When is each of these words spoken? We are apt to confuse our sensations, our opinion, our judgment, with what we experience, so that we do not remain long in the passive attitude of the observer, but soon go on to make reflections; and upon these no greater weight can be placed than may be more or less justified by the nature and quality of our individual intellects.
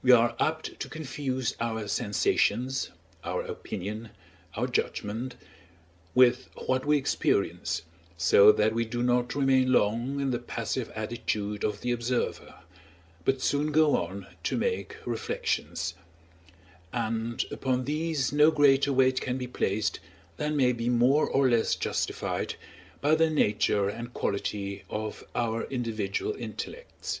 We 0.00 0.12
are 0.12 0.34
apt 0.40 0.80
to 0.80 0.88
confuse 0.88 1.54
our 1.60 1.88
sensations, 1.88 2.88
our 3.22 3.42
opinion, 3.42 4.08
our 4.56 4.66
judgment, 4.66 5.34
with 6.14 6.48
what 6.64 6.86
we 6.86 6.96
experience, 6.96 7.82
so 8.16 8.50
that 8.50 8.72
we 8.74 8.86
do 8.86 9.02
not 9.02 9.34
remain 9.34 9.70
long 9.70 10.20
in 10.20 10.30
the 10.30 10.38
passive 10.38 10.90
attitude 10.94 11.64
of 11.64 11.82
the 11.82 11.92
observer, 11.92 12.54
but 13.26 13.42
soon 13.42 13.70
go 13.70 13.94
on 13.94 14.26
to 14.44 14.56
make 14.56 14.96
reflections; 15.04 15.92
and 16.90 17.44
upon 17.50 17.84
these 17.84 18.32
no 18.32 18.50
greater 18.50 18.90
weight 18.90 19.20
can 19.20 19.36
be 19.36 19.46
placed 19.46 20.00
than 20.38 20.56
may 20.56 20.72
be 20.72 20.88
more 20.88 21.28
or 21.28 21.46
less 21.46 21.74
justified 21.74 22.54
by 23.02 23.14
the 23.14 23.28
nature 23.28 23.86
and 23.90 24.14
quality 24.14 24.84
of 24.88 25.24
our 25.34 25.64
individual 25.64 26.32
intellects. 26.36 27.20